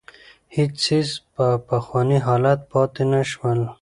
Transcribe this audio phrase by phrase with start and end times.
[0.55, 3.59] هېڅ څېز په پخواني حالت پاتې نه شول.